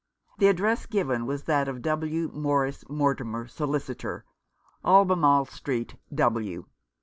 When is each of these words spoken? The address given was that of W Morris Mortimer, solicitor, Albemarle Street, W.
The 0.39 0.47
address 0.47 0.87
given 0.87 1.27
was 1.27 1.43
that 1.43 1.67
of 1.67 1.83
W 1.83 2.31
Morris 2.33 2.83
Mortimer, 2.89 3.45
solicitor, 3.45 4.25
Albemarle 4.83 5.45
Street, 5.45 5.93
W. 6.15 6.65